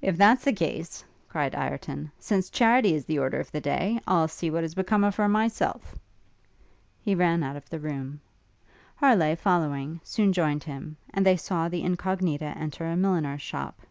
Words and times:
'If 0.00 0.16
that's 0.16 0.44
the 0.44 0.52
case,' 0.54 1.04
cried 1.28 1.54
Ireton, 1.54 2.10
'since 2.18 2.48
charity 2.48 2.94
is 2.94 3.04
the 3.04 3.18
order 3.18 3.38
of 3.38 3.52
the 3.52 3.60
day, 3.60 4.00
I'll 4.06 4.26
see 4.26 4.50
what 4.50 4.64
is 4.64 4.74
become 4.74 5.04
of 5.04 5.16
her 5.16 5.28
myself.' 5.28 5.94
He 7.02 7.14
ran 7.14 7.42
out 7.42 7.56
of 7.56 7.68
the 7.68 7.78
room. 7.78 8.22
Harleigh, 8.96 9.36
following, 9.36 10.00
soon 10.02 10.32
joined 10.32 10.64
him, 10.64 10.96
and 11.12 11.26
they 11.26 11.36
saw 11.36 11.68
the 11.68 11.82
Incognita 11.82 12.54
enter 12.56 12.86
a 12.86 12.96
milliner's 12.96 13.42
shop. 13.42 13.82